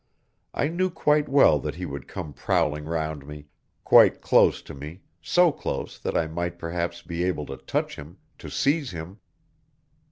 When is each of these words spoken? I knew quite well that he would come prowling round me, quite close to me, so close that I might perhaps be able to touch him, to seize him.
I 0.55 0.67
knew 0.67 0.89
quite 0.89 1.29
well 1.29 1.59
that 1.59 1.75
he 1.75 1.85
would 1.85 2.07
come 2.07 2.33
prowling 2.33 2.85
round 2.85 3.27
me, 3.27 3.45
quite 3.83 4.19
close 4.19 4.63
to 4.63 4.73
me, 4.73 5.01
so 5.21 5.51
close 5.51 5.99
that 5.99 6.17
I 6.17 6.25
might 6.25 6.57
perhaps 6.57 7.03
be 7.03 7.23
able 7.23 7.45
to 7.45 7.57
touch 7.57 7.97
him, 7.97 8.17
to 8.39 8.49
seize 8.49 8.89
him. 8.89 9.19